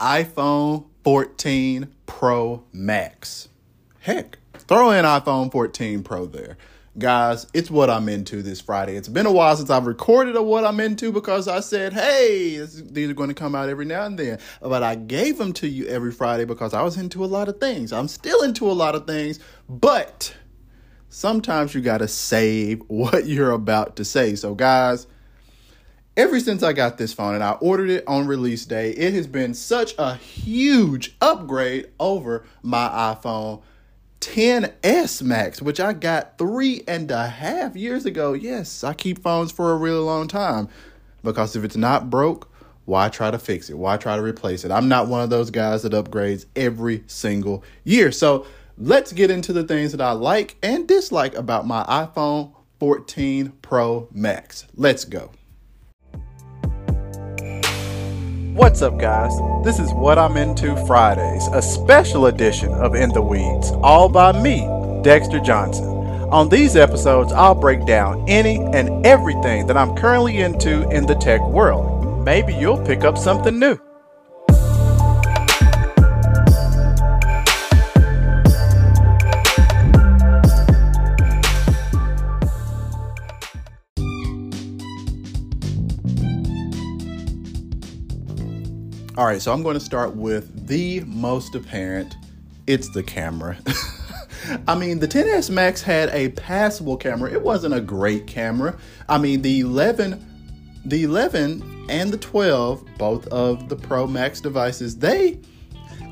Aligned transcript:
iPhone 0.00 0.86
14 1.04 1.94
Pro 2.06 2.64
Max. 2.72 3.48
Heck, 4.00 4.38
throw 4.54 4.90
in 4.92 5.04
iPhone 5.04 5.52
14 5.52 6.02
Pro 6.02 6.24
there. 6.24 6.56
Guys, 6.98 7.46
it's 7.52 7.70
what 7.70 7.90
I'm 7.90 8.08
into 8.08 8.42
this 8.42 8.62
Friday. 8.62 8.96
It's 8.96 9.08
been 9.08 9.26
a 9.26 9.32
while 9.32 9.54
since 9.56 9.68
I've 9.68 9.86
recorded 9.86 10.36
a 10.36 10.42
what 10.42 10.64
I'm 10.64 10.80
into 10.80 11.12
because 11.12 11.48
I 11.48 11.60
said, 11.60 11.92
hey, 11.92 12.56
these 12.56 13.10
are 13.10 13.14
going 13.14 13.28
to 13.28 13.34
come 13.34 13.54
out 13.54 13.68
every 13.68 13.84
now 13.84 14.06
and 14.06 14.18
then. 14.18 14.38
But 14.60 14.82
I 14.82 14.94
gave 14.94 15.36
them 15.36 15.52
to 15.54 15.68
you 15.68 15.86
every 15.86 16.12
Friday 16.12 16.46
because 16.46 16.72
I 16.72 16.82
was 16.82 16.96
into 16.96 17.22
a 17.22 17.26
lot 17.26 17.48
of 17.48 17.60
things. 17.60 17.92
I'm 17.92 18.08
still 18.08 18.42
into 18.42 18.70
a 18.70 18.72
lot 18.72 18.94
of 18.94 19.06
things, 19.06 19.38
but 19.68 20.34
sometimes 21.10 21.74
you 21.74 21.82
got 21.82 21.98
to 21.98 22.08
save 22.08 22.82
what 22.88 23.26
you're 23.26 23.52
about 23.52 23.96
to 23.96 24.04
say. 24.04 24.34
So, 24.34 24.54
guys, 24.54 25.06
ever 26.20 26.38
since 26.38 26.62
I 26.62 26.74
got 26.74 26.98
this 26.98 27.14
phone 27.14 27.34
and 27.34 27.42
I 27.42 27.52
ordered 27.52 27.88
it 27.88 28.04
on 28.06 28.26
release 28.26 28.66
day, 28.66 28.90
it 28.90 29.14
has 29.14 29.26
been 29.26 29.54
such 29.54 29.94
a 29.96 30.16
huge 30.16 31.16
upgrade 31.22 31.88
over 31.98 32.44
my 32.62 32.88
iPhone 32.88 33.62
XS 34.20 35.22
Max, 35.22 35.62
which 35.62 35.80
I 35.80 35.94
got 35.94 36.36
three 36.36 36.82
and 36.86 37.10
a 37.10 37.26
half 37.26 37.74
years 37.74 38.04
ago. 38.04 38.34
Yes, 38.34 38.84
I 38.84 38.92
keep 38.92 39.22
phones 39.22 39.50
for 39.50 39.72
a 39.72 39.76
really 39.78 40.00
long 40.00 40.28
time 40.28 40.68
because 41.22 41.56
if 41.56 41.64
it's 41.64 41.76
not 41.76 42.10
broke, 42.10 42.52
why 42.84 43.08
try 43.08 43.30
to 43.30 43.38
fix 43.38 43.70
it? 43.70 43.78
Why 43.78 43.96
try 43.96 44.16
to 44.16 44.22
replace 44.22 44.62
it? 44.62 44.70
I'm 44.70 44.88
not 44.88 45.08
one 45.08 45.22
of 45.22 45.30
those 45.30 45.50
guys 45.50 45.84
that 45.84 45.92
upgrades 45.92 46.44
every 46.54 47.02
single 47.06 47.64
year. 47.82 48.12
So 48.12 48.44
let's 48.76 49.14
get 49.14 49.30
into 49.30 49.54
the 49.54 49.64
things 49.64 49.92
that 49.92 50.02
I 50.02 50.12
like 50.12 50.58
and 50.62 50.86
dislike 50.86 51.34
about 51.34 51.66
my 51.66 51.82
iPhone 51.84 52.52
14 52.78 53.54
Pro 53.62 54.06
Max. 54.12 54.66
Let's 54.74 55.06
go. 55.06 55.30
What's 58.54 58.82
up, 58.82 58.98
guys? 58.98 59.32
This 59.62 59.78
is 59.78 59.92
What 59.92 60.18
I'm 60.18 60.36
Into 60.36 60.74
Fridays, 60.84 61.46
a 61.52 61.62
special 61.62 62.26
edition 62.26 62.72
of 62.72 62.96
In 62.96 63.10
the 63.10 63.22
Weeds, 63.22 63.70
all 63.82 64.08
by 64.08 64.32
me, 64.32 64.66
Dexter 65.02 65.38
Johnson. 65.38 65.86
On 66.30 66.48
these 66.48 66.74
episodes, 66.74 67.32
I'll 67.32 67.54
break 67.54 67.86
down 67.86 68.28
any 68.28 68.58
and 68.58 69.06
everything 69.06 69.68
that 69.68 69.76
I'm 69.76 69.94
currently 69.94 70.38
into 70.38 70.88
in 70.90 71.06
the 71.06 71.14
tech 71.14 71.40
world. 71.42 72.24
Maybe 72.24 72.52
you'll 72.52 72.84
pick 72.84 73.04
up 73.04 73.16
something 73.16 73.56
new. 73.56 73.78
All 89.18 89.26
right, 89.26 89.42
so 89.42 89.52
I'm 89.52 89.62
going 89.62 89.74
to 89.74 89.84
start 89.84 90.14
with 90.14 90.68
the 90.68 91.00
most 91.00 91.54
apparent. 91.56 92.14
It's 92.68 92.88
the 92.90 93.02
camera. 93.02 93.58
I 94.68 94.76
mean, 94.76 95.00
the 95.00 95.08
XS 95.08 95.50
Max 95.50 95.82
had 95.82 96.08
a 96.10 96.28
passable 96.30 96.96
camera. 96.96 97.30
It 97.32 97.42
wasn't 97.42 97.74
a 97.74 97.80
great 97.80 98.28
camera. 98.28 98.78
I 99.08 99.18
mean, 99.18 99.42
the 99.42 99.60
11 99.60 100.26
the 100.86 101.04
11 101.04 101.86
and 101.90 102.10
the 102.10 102.16
12, 102.16 102.84
both 102.96 103.26
of 103.28 103.68
the 103.68 103.76
Pro 103.76 104.06
Max 104.06 104.40
devices, 104.40 104.96
they 104.96 105.40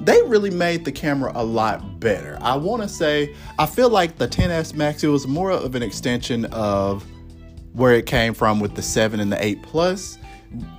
they 0.00 0.20
really 0.22 0.50
made 0.50 0.84
the 0.84 0.92
camera 0.92 1.32
a 1.34 1.44
lot 1.44 1.98
better. 1.98 2.36
I 2.40 2.56
want 2.56 2.82
to 2.82 2.88
say 2.88 3.34
I 3.58 3.66
feel 3.66 3.90
like 3.90 4.18
the 4.18 4.28
XS 4.28 4.74
Max 4.74 5.04
it 5.04 5.08
was 5.08 5.26
more 5.26 5.52
of 5.52 5.74
an 5.74 5.82
extension 5.82 6.46
of 6.46 7.06
where 7.72 7.94
it 7.94 8.06
came 8.06 8.34
from 8.34 8.58
with 8.58 8.74
the 8.74 8.82
7 8.82 9.20
and 9.20 9.30
the 9.30 9.42
8 9.44 9.62
Plus 9.62 10.18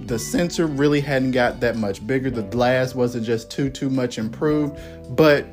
the 0.02 0.18
sensor 0.18 0.66
really 0.66 1.02
hadn't 1.02 1.32
got 1.32 1.60
that 1.60 1.76
much 1.76 2.06
bigger. 2.06 2.30
The 2.30 2.44
glass 2.44 2.96
wasn't 2.96 3.26
just 3.26 3.52
too 3.52 3.70
too 3.70 3.90
much 3.90 4.18
improved, 4.18 4.80
but 5.16 5.46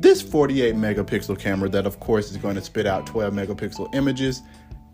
this 0.00 0.22
48 0.22 0.76
megapixel 0.76 1.38
camera 1.38 1.68
that 1.70 1.86
of 1.86 2.00
course 2.00 2.30
is 2.30 2.36
going 2.36 2.54
to 2.54 2.62
spit 2.62 2.86
out 2.86 3.06
12 3.06 3.34
megapixel 3.34 3.94
images 3.94 4.42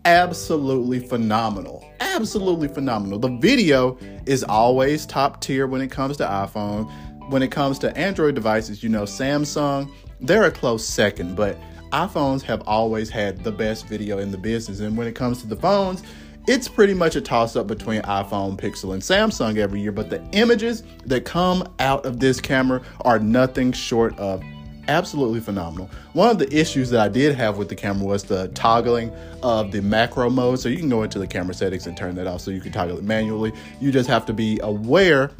absolutely 0.05 0.99
phenomenal. 0.99 1.83
Absolutely 1.99 2.67
phenomenal. 2.67 3.19
The 3.19 3.35
video 3.37 3.97
is 4.25 4.43
always 4.43 5.05
top 5.05 5.41
tier 5.41 5.67
when 5.67 5.81
it 5.81 5.91
comes 5.91 6.17
to 6.17 6.23
iPhone. 6.25 6.89
When 7.29 7.41
it 7.41 7.51
comes 7.51 7.79
to 7.79 7.95
Android 7.97 8.35
devices, 8.35 8.83
you 8.83 8.89
know, 8.89 9.03
Samsung, 9.03 9.91
they're 10.21 10.43
a 10.43 10.51
close 10.51 10.85
second, 10.85 11.35
but 11.35 11.57
iPhones 11.91 12.43
have 12.43 12.61
always 12.67 13.09
had 13.09 13.43
the 13.43 13.51
best 13.51 13.87
video 13.87 14.19
in 14.19 14.31
the 14.31 14.37
business. 14.37 14.79
And 14.79 14.95
when 14.95 15.07
it 15.07 15.15
comes 15.15 15.41
to 15.41 15.47
the 15.47 15.55
phones, 15.55 16.03
it's 16.47 16.67
pretty 16.67 16.93
much 16.93 17.15
a 17.15 17.21
toss 17.21 17.55
up 17.55 17.67
between 17.67 18.01
iPhone, 18.03 18.59
Pixel, 18.59 18.93
and 18.93 19.01
Samsung 19.01 19.57
every 19.57 19.81
year, 19.81 19.91
but 19.91 20.09
the 20.09 20.23
images 20.31 20.83
that 21.05 21.25
come 21.25 21.67
out 21.79 22.05
of 22.05 22.19
this 22.19 22.39
camera 22.39 22.81
are 23.01 23.19
nothing 23.19 23.71
short 23.71 24.17
of 24.19 24.43
absolutely 24.87 25.39
phenomenal. 25.39 25.89
One 26.13 26.29
of 26.29 26.37
the 26.37 26.55
issues 26.55 26.89
that 26.91 26.99
I 26.99 27.07
did 27.07 27.35
have 27.35 27.57
with 27.57 27.69
the 27.69 27.75
camera 27.75 28.05
was 28.05 28.23
the 28.23 28.49
toggling 28.49 29.11
of 29.41 29.71
the 29.71 29.81
macro 29.81 30.29
mode. 30.29 30.59
So 30.59 30.69
you 30.69 30.77
can 30.77 30.89
go 30.89 31.03
into 31.03 31.19
the 31.19 31.27
camera 31.27 31.53
settings 31.53 31.87
and 31.87 31.97
turn 31.97 32.15
that 32.15 32.27
off 32.27 32.41
so 32.41 32.51
you 32.51 32.61
can 32.61 32.71
toggle 32.71 32.97
it 32.97 33.03
manually. 33.03 33.51
You 33.79 33.91
just 33.91 34.09
have 34.09 34.25
to 34.27 34.33
be 34.33 34.59
aware 34.61 35.31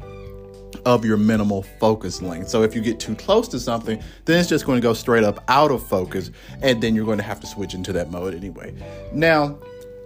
of 0.85 1.05
your 1.05 1.17
minimal 1.17 1.63
focus 1.79 2.21
length. 2.21 2.49
So 2.49 2.63
if 2.63 2.75
you 2.75 2.81
get 2.81 2.99
too 2.99 3.15
close 3.15 3.47
to 3.49 3.59
something, 3.59 4.01
then 4.25 4.39
it's 4.39 4.49
just 4.49 4.65
going 4.65 4.77
to 4.77 4.81
go 4.81 4.93
straight 4.93 5.23
up 5.23 5.43
out 5.47 5.71
of 5.71 5.85
focus 5.87 6.31
and 6.61 6.81
then 6.81 6.95
you're 6.95 7.05
going 7.05 7.17
to 7.17 7.23
have 7.23 7.39
to 7.41 7.47
switch 7.47 7.73
into 7.73 7.93
that 7.93 8.11
mode 8.11 8.35
anyway. 8.35 8.73
Now, 9.13 9.57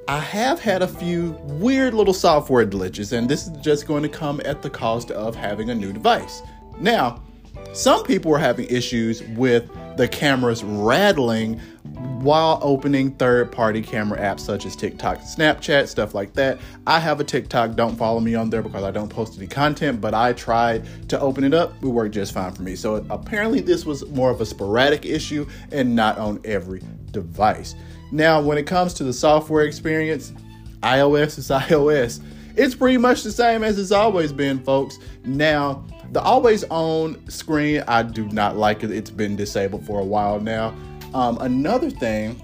I 0.10 0.18
have 0.18 0.60
had 0.60 0.82
a 0.82 0.88
few 0.88 1.38
weird 1.44 1.94
little 1.94 2.16
software 2.16 2.66
glitches, 2.66 3.16
and 3.16 3.30
this 3.30 3.46
is 3.46 3.56
just 3.58 3.86
going 3.86 4.02
to 4.02 4.10
come 4.10 4.42
at 4.44 4.64
the 4.64 4.70
cost 4.72 5.12
of 5.12 5.36
having 5.36 5.70
a 5.70 5.76
new 5.76 5.94
device. 5.94 6.42
Now, 6.80 7.22
some 7.74 8.04
people 8.04 8.34
are 8.34 8.40
having 8.40 8.68
issues 8.70 9.22
with 9.22 9.70
the 9.98 10.08
cameras 10.08 10.64
rattling 10.64 11.60
while 12.22 12.60
opening 12.64 13.12
third 13.18 13.52
party 13.52 13.84
camera 13.84 14.18
apps 14.20 14.40
such 14.40 14.66
as 14.66 14.76
TikTok, 14.76 15.20
Snapchat, 15.20 15.88
stuff 15.88 16.16
like 16.16 16.34
that. 16.34 16.58
I 16.88 17.00
have 17.00 17.20
a 17.20 17.24
TikTok, 17.24 17.76
don't 17.76 17.96
follow 17.96 18.20
me 18.20 18.34
on 18.34 18.50
there 18.50 18.64
because 18.64 18.84
I 18.84 18.90
don't 18.90 19.10
post 19.10 19.38
any 19.38 19.46
content, 19.46 20.02
but 20.02 20.16
I 20.16 20.34
tried 20.34 20.88
to 21.10 21.20
open 21.20 21.44
it 21.44 21.54
up. 21.54 21.76
It 21.84 21.86
worked 21.86 22.16
just 22.16 22.34
fine 22.34 22.52
for 22.52 22.64
me. 22.64 22.76
So 22.76 23.06
apparently, 23.12 23.62
this 23.62 23.86
was 23.86 24.04
more 24.08 24.32
of 24.32 24.42
a 24.42 24.46
sporadic 24.48 25.06
issue 25.06 25.48
and 25.72 25.96
not 25.96 26.18
on 26.18 26.42
every 26.46 26.82
device. 27.12 27.76
Now, 28.12 28.42
when 28.42 28.58
it 28.58 28.66
comes 28.66 28.94
to 28.96 29.04
the 29.04 29.14
software 29.14 29.66
experience, 29.66 30.34
iOS 30.82 31.38
is 31.38 31.50
iOS. 31.50 32.22
It's 32.56 32.76
pretty 32.76 32.98
much 32.98 33.24
the 33.24 33.32
same 33.32 33.64
as 33.64 33.78
it's 33.80 33.92
always 33.92 34.34
been, 34.34 34.64
folks. 34.64 34.98
Now, 35.24 35.86
the 36.12 36.22
always 36.22 36.64
on 36.66 37.28
screen, 37.30 37.84
I 37.88 38.04
do 38.04 38.28
not 38.30 38.58
like 38.58 38.84
it. 38.84 38.92
It's 38.92 39.12
been 39.12 39.36
disabled 39.36 39.86
for 39.86 40.00
a 40.00 40.06
while 40.06 40.40
now. 40.40 40.76
Um, 41.14 41.38
another 41.40 41.90
thing 41.90 42.44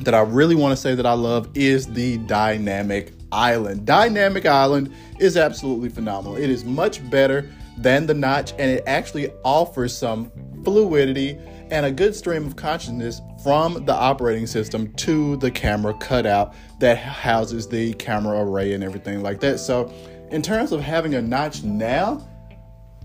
that 0.00 0.14
I 0.14 0.20
really 0.20 0.54
want 0.54 0.72
to 0.72 0.76
say 0.76 0.94
that 0.94 1.06
I 1.06 1.12
love 1.12 1.48
is 1.54 1.86
the 1.86 2.18
dynamic 2.18 3.12
island. 3.32 3.86
Dynamic 3.86 4.46
island 4.46 4.92
is 5.18 5.36
absolutely 5.36 5.88
phenomenal. 5.88 6.36
It 6.36 6.50
is 6.50 6.64
much 6.64 7.08
better 7.10 7.50
than 7.76 8.06
the 8.06 8.14
notch 8.14 8.52
and 8.52 8.70
it 8.70 8.84
actually 8.86 9.30
offers 9.44 9.96
some 9.96 10.30
fluidity 10.64 11.38
and 11.70 11.86
a 11.86 11.90
good 11.90 12.14
stream 12.14 12.46
of 12.46 12.56
consciousness 12.56 13.20
from 13.42 13.84
the 13.84 13.94
operating 13.94 14.46
system 14.46 14.92
to 14.94 15.36
the 15.36 15.50
camera 15.50 15.94
cutout 15.94 16.54
that 16.80 16.98
houses 16.98 17.68
the 17.68 17.94
camera 17.94 18.40
array 18.40 18.72
and 18.72 18.84
everything 18.84 19.22
like 19.22 19.40
that. 19.40 19.58
So, 19.58 19.92
in 20.30 20.42
terms 20.42 20.72
of 20.72 20.80
having 20.80 21.14
a 21.14 21.22
notch 21.22 21.62
now, 21.62 22.26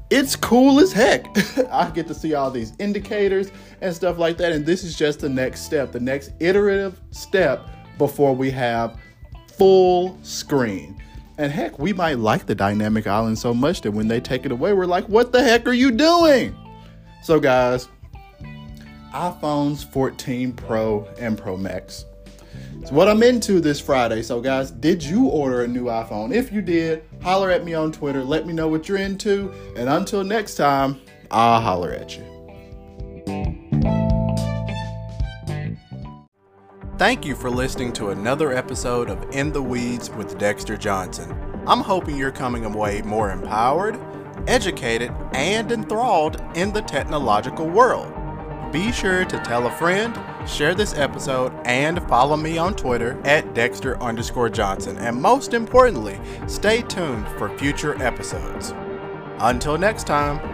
it's 0.09 0.35
cool 0.35 0.79
as 0.79 0.91
heck. 0.91 1.27
I 1.71 1.91
get 1.91 2.07
to 2.07 2.13
see 2.13 2.33
all 2.33 2.49
these 2.49 2.73
indicators 2.79 3.51
and 3.81 3.93
stuff 3.93 4.17
like 4.17 4.37
that. 4.37 4.51
And 4.51 4.65
this 4.65 4.83
is 4.83 4.97
just 4.97 5.19
the 5.19 5.29
next 5.29 5.61
step, 5.61 5.91
the 5.91 5.99
next 5.99 6.31
iterative 6.39 6.99
step 7.11 7.67
before 7.97 8.35
we 8.35 8.49
have 8.51 8.99
full 9.57 10.17
screen. 10.23 11.01
And 11.37 11.51
heck, 11.51 11.79
we 11.79 11.93
might 11.93 12.17
like 12.17 12.47
the 12.47 12.55
dynamic 12.55 13.07
island 13.07 13.37
so 13.37 13.53
much 13.53 13.81
that 13.81 13.91
when 13.91 14.07
they 14.07 14.19
take 14.19 14.45
it 14.45 14.51
away, 14.51 14.73
we're 14.73 14.85
like, 14.85 15.05
what 15.07 15.31
the 15.31 15.44
heck 15.44 15.67
are 15.67 15.73
you 15.73 15.91
doing? 15.91 16.55
So, 17.29 17.39
guys, 17.39 17.87
iPhones 19.13 19.85
14 19.91 20.51
Pro 20.51 21.07
and 21.19 21.37
Pro 21.37 21.57
Max. 21.57 22.05
It's 22.81 22.91
what 22.91 23.07
I'm 23.07 23.21
into 23.21 23.59
this 23.59 23.79
Friday. 23.79 24.23
So, 24.23 24.41
guys, 24.41 24.71
did 24.71 25.03
you 25.03 25.27
order 25.27 25.61
a 25.61 25.67
new 25.67 25.83
iPhone? 25.83 26.33
If 26.33 26.51
you 26.51 26.63
did, 26.63 27.03
holler 27.21 27.51
at 27.51 27.63
me 27.63 27.75
on 27.75 27.91
Twitter. 27.91 28.23
Let 28.23 28.47
me 28.47 28.53
know 28.53 28.67
what 28.67 28.89
you're 28.89 28.97
into. 28.97 29.53
And 29.77 29.87
until 29.87 30.23
next 30.23 30.55
time, 30.55 31.01
I'll 31.29 31.61
holler 31.61 31.91
at 31.91 32.17
you. 32.17 32.25
Thank 36.97 37.25
you 37.25 37.35
for 37.35 37.51
listening 37.51 37.93
to 37.93 38.09
another 38.09 38.53
episode 38.53 39.07
of 39.07 39.23
In 39.29 39.51
the 39.51 39.61
Weeds 39.61 40.09
with 40.09 40.39
Dexter 40.39 40.77
Johnson. 40.77 41.31
I'm 41.67 41.81
hoping 41.81 42.17
you're 42.17 42.31
coming 42.31 42.65
away 42.65 43.03
more 43.03 43.29
empowered, 43.29 43.99
educated, 44.50 45.13
and 45.34 45.72
enthralled 45.72 46.42
in 46.56 46.74
the 46.74 46.81
technological 46.81 47.68
world. 47.69 48.12
Be 48.72 48.92
sure 48.92 49.25
to 49.25 49.40
tell 49.40 49.66
a 49.68 49.72
friend, 49.72 50.19
share 50.48 50.75
this 50.75 50.94
episode, 50.94 51.54
and 51.66 52.01
follow 52.07 52.36
me 52.36 52.57
on 52.57 52.75
Twitter 52.75 53.19
at 53.24 53.54
Dexter 53.54 53.98
underscore 54.01 54.50
Johnson. 54.50 54.98
And 54.98 55.22
most 55.22 55.54
importantly, 55.54 56.19
stay 56.48 56.81
tuned 56.81 57.28
for 57.30 57.56
future 57.57 58.01
episodes. 58.01 58.74
Until 59.40 59.78
next 59.78 60.06
time. 60.06 60.49